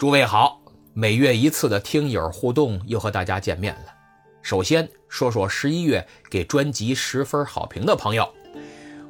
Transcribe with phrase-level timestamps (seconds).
[0.00, 0.58] 诸位好，
[0.94, 3.92] 每月一次的听友互动又和大家见面了。
[4.40, 8.26] 首先说说十一月给专辑十分好评的朋友，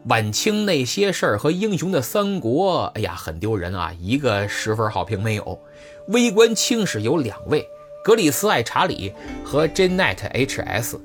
[0.06, 5.56] 晚清那些事儿和英雄的三国，哎呀，很丢人啊，一个十分好评没有。
[6.08, 7.64] 微观清史有两位，
[8.02, 9.12] 格里斯爱查理
[9.44, 10.98] 和 Janet HS。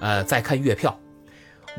[0.00, 0.98] 呃，再看月票，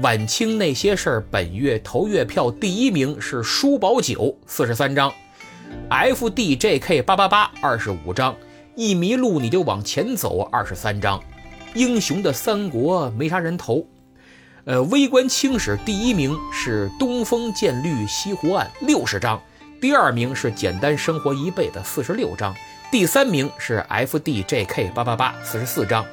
[0.03, 5.11] 晚清那些事儿本月投月票第一名是书宝九四十三张。
[5.89, 8.35] F D J K 八八八二十五张，
[8.75, 11.21] 一迷路你就往前走二十三张，
[11.73, 13.85] 英雄的三国没啥人投。
[14.65, 19.41] 呃，微观清史第一名是东风渐绿西湖岸六十张，
[19.79, 22.53] 第二名是简单生活一辈子四十六张，
[22.91, 26.05] 第三名是 F D J K 八八八四十四张。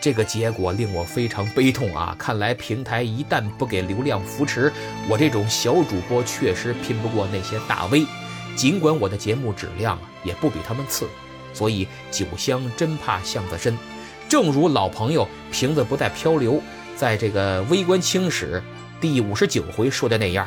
[0.00, 2.16] 这个结果令我非常悲痛啊！
[2.18, 4.72] 看来平台一旦不给流量扶持，
[5.08, 8.04] 我这种小主播确实拼不过那些大 V。
[8.54, 11.08] 尽管我的节目质量啊也不比他们次，
[11.54, 13.76] 所以酒香真怕巷子深。
[14.28, 16.62] 正如老朋友瓶子不再漂流，
[16.96, 18.62] 在这个微观清史
[19.00, 20.46] 第五十九回说的那样，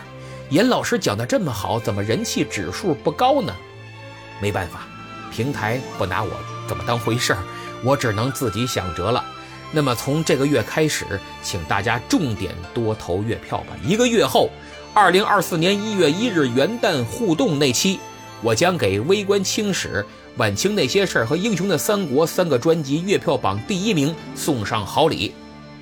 [0.49, 3.55] 严老师讲的这么好，怎么人气指数不高呢？
[4.41, 4.87] 没办法，
[5.31, 6.31] 平台不拿我
[6.67, 7.39] 怎么当回事儿，
[7.83, 9.23] 我只能自己想辙了。
[9.71, 11.05] 那么从这个月开始，
[11.43, 13.75] 请大家重点多投月票吧。
[13.83, 14.49] 一个月后。
[14.95, 17.99] 二零二四年一月一日元旦互动那期，
[18.41, 19.89] 我将给《微观清史》
[20.37, 25.33] 《晚清那些事儿》和《英雄的三国》三个专辑月票榜第一名送上好礼。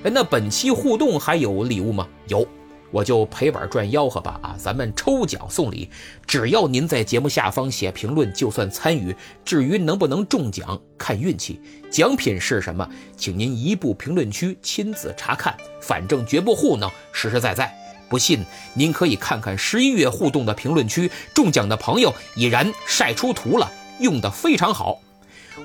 [0.02, 2.08] 哎，那本期互动还有礼物吗？
[2.26, 2.44] 有，
[2.90, 4.56] 我就赔本赚吆喝吧啊！
[4.58, 5.88] 咱们抽奖送礼，
[6.26, 9.14] 只要您在节目下方写评论，就算参与。
[9.44, 11.60] 至于能不能中奖，看运气。
[11.88, 12.84] 奖品是什么？
[13.16, 17.72] 请您移步评论区亲自查看，反正绝不糊弄，实实在在。
[18.14, 25.00] 不信，您可以看看十一月互动的评论区，中奖的朋友已然晒出图了，用的非常好。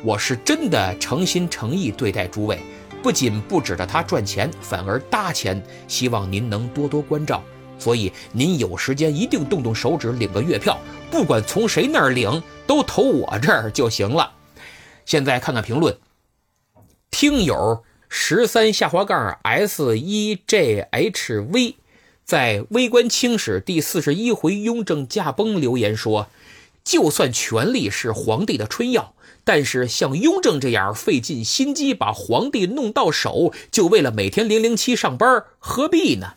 [0.03, 2.59] 我是真的诚心诚意对待诸位，
[3.03, 5.64] 不仅不指着他赚钱，反而搭钱。
[5.87, 7.43] 希望您能多多关照。
[7.77, 10.76] 所以您有时间一定动动手指领个月票，
[11.11, 14.31] 不管从谁那儿领，都投我这儿就行了。
[15.05, 15.95] 现在看看评论，
[17.11, 21.76] 听友十三下滑杠 S 一 J H V。
[22.30, 26.28] 在《微观清史》第四十一回，雍正驾崩留言说
[26.86, 36.34] ：“就算权力是皇帝的春药，但是像雍正这样费尽心机把皇帝弄到手，就为了每天零零七上班，何必呢？”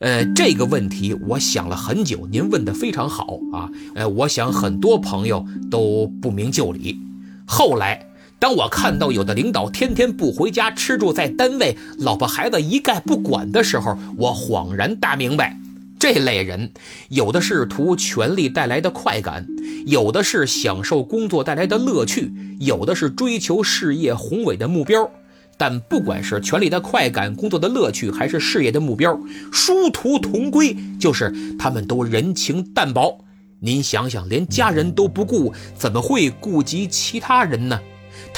[0.00, 3.70] 呃，这个问题我想了很久，您问的非常好啊。
[3.94, 6.98] 呃，我想很多朋友都不明就里，
[7.46, 8.09] 后来。
[8.40, 15.58] 当我看到有的领导天天不回家，吃住在单位，老婆孩子一概不管的时候，我恍然大明白，
[15.98, 16.72] 这类人
[17.10, 19.46] 有的是图权力带来的快感，
[19.84, 25.10] 有的是享受工作带来的乐趣，有的是追求事业宏伟的目标。
[25.58, 29.20] 但不管是权力的快感、工作的乐趣，还是事业的目标，
[29.52, 33.22] 殊途同归，就是他们都人情淡薄。
[33.58, 37.78] 您想想，连家人都不顾，怎么会顾及其他人呢？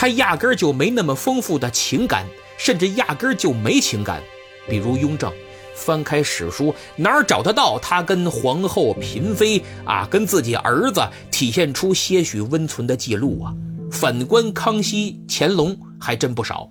[0.02, 2.26] 他压根儿就没那么丰富的情感，
[2.58, 4.20] 甚至压根儿就没情感。
[4.68, 5.32] 比如雍正，
[5.76, 13.54] 翻开史书，哪儿找得到他跟皇后、嫔妃啊，跟自己儿子体现出些许温存的记录啊？
[13.92, 16.68] 反观康熙、乾隆，还真不少。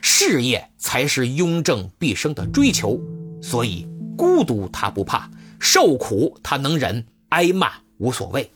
[0.00, 2.98] 事业才是雍正毕生的追求，
[3.40, 3.86] 所以
[4.18, 5.30] 孤独他不怕，
[5.60, 8.50] 受苦他能忍，挨骂无所谓。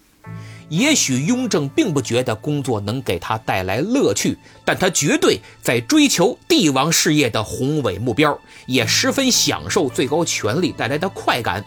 [0.69, 11.65] 也许雍正并不觉得工作能给他带来乐趣，但他绝对在追求帝王事业的宏伟目标，也十分享受最高权力带来的快感。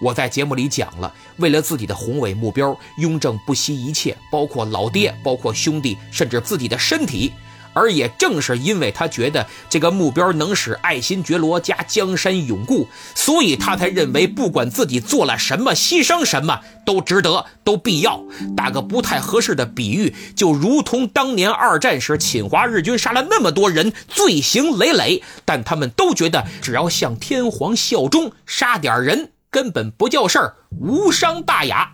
[0.00, 7.32] 我在节目里讲了，为了自己的宏伟目标，雍正不惜一切，包括老爹，包括兄弟，甚至自己的身体。
[7.78, 18.22] 而也正是因为他觉得这个目标能使爱新觉罗家江山永固，所以他才认为不管自己做了什么，牺牲什么都值得，都必要。
[18.56, 31.92] 打个不太合适的比喻，就如同当年二战时侵华日军杀了那么多人，罪行累累，但他们都觉得只要向天皇效忠，杀点人根本不叫事儿，无伤大雅。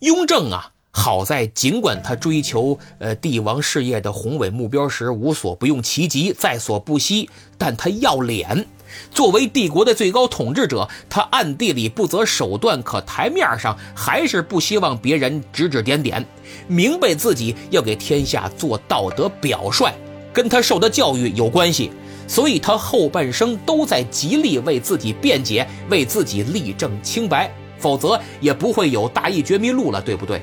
[0.00, 0.71] 雍正啊。
[0.94, 8.66] 好在，尽管他追求呃帝王事业的宏伟目标时无所不用其极，在所不惜，但他要脸。
[9.10, 16.24] 作为帝国的最高统治者，他暗地里不择手段，可台面上还是不希望别人指指点点。
[16.68, 19.90] 明白自己要给天下做道德表率，
[20.32, 21.90] 跟他受的教育有关系，
[22.28, 30.42] 所以他后半生都在极力为自己辩解，为自己立正清白，否则也不会有《大义觉迷录》了，对不对？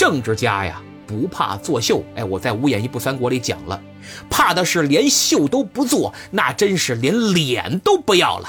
[0.00, 2.02] 政治家呀，不怕作秀。
[2.14, 3.78] 哎，我在《五眼一部三国》里讲了，
[4.30, 8.48] 怕的是连秀都不做，那真是连脸都不要了。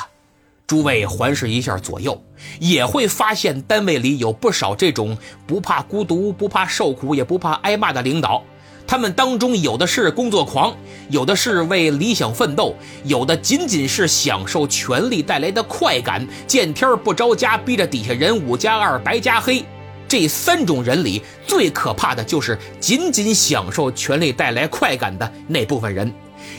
[0.65, 2.23] 诸位环视一下左右，
[2.61, 8.41] 也会发现单位里有不少这种不怕孤独、不怕受苦、也不怕挨骂的领导。
[8.87, 10.73] 他们当中有的是工作狂，
[11.09, 12.73] 有的是为理想奋斗，
[13.03, 19.65] 有的仅仅是享受权力带来的快感，见天不着家，逼着底下人五加二白加黑。
[20.11, 26.13] 这三种人里最可怕的就是仅仅享受权力带来快感的那部分人。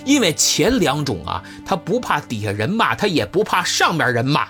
[0.06, 4.46] 因为前两种啊，他不怕底下人骂，他也不怕上面人骂；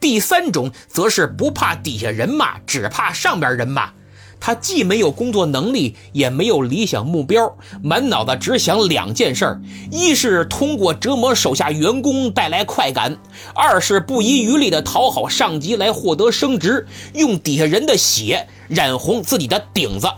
[0.00, 3.92] 第三种则是不怕底下人骂，只怕上面人骂。
[4.40, 9.60] 他既没有工作能力，也没有理想目标，满脑子只想两件事：
[9.92, 13.12] 一是通过折磨手下员工带来快感；
[13.54, 20.08] 二是不遗余力的讨好上级来获得升职，用底下人的血染红自己的顶子。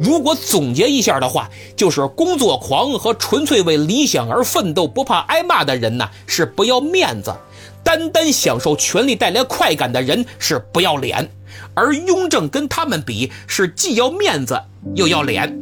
[0.00, 7.32] 如果总结一下的话，就是工作狂和纯粹为理想而奋斗、不怕挨骂的人呢，是不要面子；
[7.88, 11.30] 单单享受权力带来快感的人是不要脸。
[11.72, 14.60] 而雍正跟他们比，是既要面子
[14.94, 15.58] 又要脸。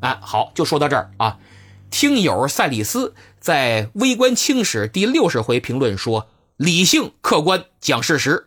[0.00, 1.36] 啊，好，就说到这儿啊。
[1.90, 8.46] 听友赛里斯在《微观清史》第六十回评论说：“理性、客观、讲事实。”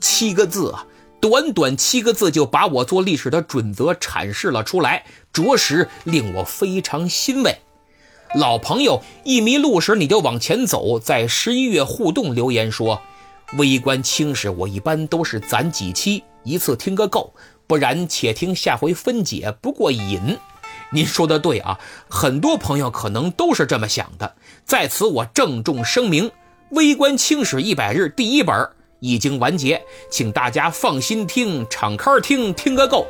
[0.00, 0.86] 七个字啊。
[1.20, 7.58] 短短七个字就把我做历史的准则阐释了出来，着实令我非常欣慰。
[8.34, 13.00] 老朋友一迷路时你就往前走，在十一月互动留言说
[13.56, 17.32] ：“微观清史我一般都是攒几期，一次听个够，
[17.66, 20.38] 不然且听下回分解不过瘾。”
[20.92, 21.78] 您说的对啊，
[22.08, 24.34] 很多朋友可能都是这么想的。
[24.64, 26.28] 在此我郑重声明，
[26.70, 28.70] 《微观清史一百日》第一本。
[29.00, 33.06] 已经完结，请大家放心听，敞开听，听个够。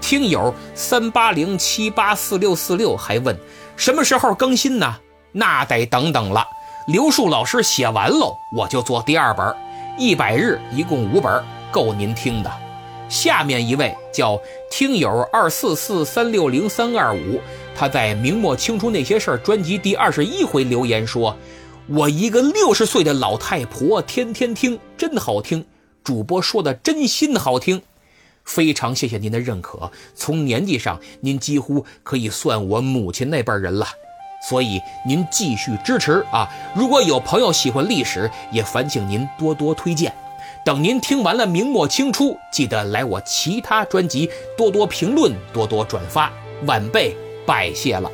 [0.00, 3.38] 听友三八零七八四六四六还问
[3.76, 4.96] 什么时候更新呢？
[5.32, 6.46] 那得等等了。
[6.86, 9.54] 刘树老师写完喽，我就做第二本，
[9.98, 12.50] 一百日一共五本，够您听的。
[13.08, 14.40] 下面一位叫
[14.70, 17.40] 听友二四四三六零三二五，
[17.76, 21.36] 他在《明末清初那些事儿》专辑第二十一回留言说。
[21.88, 25.64] 我一个六十岁的老太婆，天天听，真好听。
[26.02, 27.80] 主播说的真心好听，
[28.46, 29.90] 非常谢谢您的认可。
[30.14, 33.86] 从年纪上，您几乎可以算我母亲那辈人了，
[34.48, 36.48] 所以您继续支持啊！
[36.74, 40.14] 如果有朋友喜欢历史，也烦请您多多推荐。
[40.64, 46.32] 等您听完了明末清初，记得来我其他专辑多多评论，多多转发，
[46.64, 48.10] 晚辈拜谢了。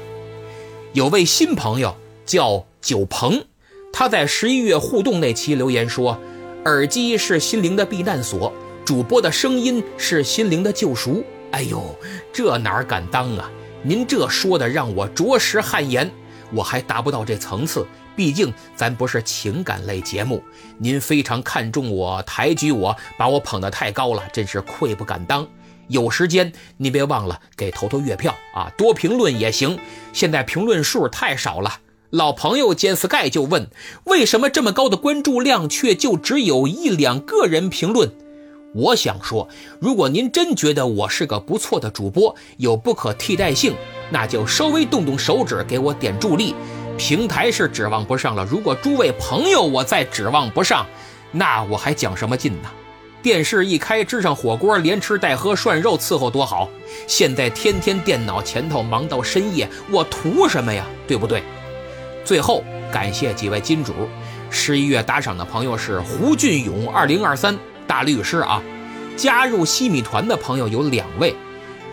[0.93, 1.95] 有位新朋友
[2.27, 3.45] 叫九鹏。
[3.93, 6.19] 他在十一月互动那期留言说
[6.65, 8.51] ：“耳机是心灵的避难所，
[8.85, 11.95] 主播的声音是心灵的救赎。”哎呦，
[12.33, 13.51] 这哪敢当啊！
[13.83, 16.11] 您这说的让我着实汗颜。
[16.51, 17.87] 我还达不到这层次，
[18.17, 20.43] 毕竟咱不是情感类节目。
[20.79, 25.47] 您非常看重我，抬举我，把我捧得太高了，真是愧不敢当。
[25.89, 29.79] 有时间您别忘了给投投月票啊，多评论也行。
[30.13, 31.81] 现在评论数太少了。
[32.11, 33.69] 老朋友兼 sky 就问：
[34.05, 38.11] 为什么这么高的关注量，却就只有一两个人评论？
[38.75, 39.49] 我想说，
[39.79, 43.75] 如果您真觉得我是个不错的主播，有不可替代性，
[44.11, 46.55] 那就稍微动动手指给我点助力。
[46.97, 50.87] 平台是指望不上了，如果诸位朋友我再指望不上，
[51.31, 52.71] 那我还讲什么劲呢？
[53.23, 56.69] 电视一开，支上火锅，连吃带喝涮肉伺候多好。
[57.07, 60.87] 现在天天电脑前头忙到深夜，我图什么呀？
[61.07, 61.43] 对不对？
[62.25, 63.93] 最后感谢几位金主，
[64.51, 67.57] 十一月打赏的朋友是胡俊勇二零二三
[67.93, 68.63] 大律师啊，
[69.19, 71.35] 加入西米团的朋友有两位，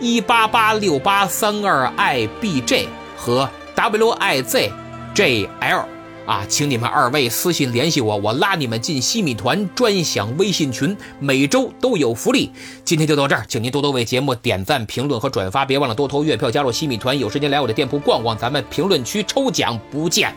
[0.00, 4.72] 一八八六八三二 i b j 和 w i z
[5.12, 5.84] j l
[6.24, 12.50] 啊，请你们二位私信联系我，我拉你们进西米团专享微信群，每周都有福利。
[12.82, 17.18] 今天就到这儿，请您多多为节目点赞、评论和转发，别忘了多投月票加入西米团。
[17.18, 20.34] 有时间来我的店铺逛逛，咱们评论区抽奖不见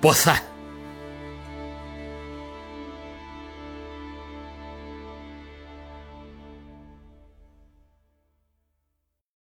[0.00, 0.42] 不散。